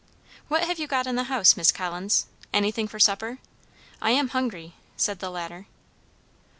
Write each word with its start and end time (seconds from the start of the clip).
"What 0.47 0.63
have 0.63 0.79
you 0.79 0.87
got 0.87 1.05
in 1.05 1.15
the 1.15 1.25
house, 1.25 1.55
Miss 1.55 1.71
Collins? 1.71 2.25
anything 2.51 2.87
for 2.87 2.99
supper? 2.99 3.37
I 4.01 4.09
am 4.09 4.29
hungry," 4.29 4.73
said 4.97 5.19
the 5.19 5.29
latter. 5.29 5.67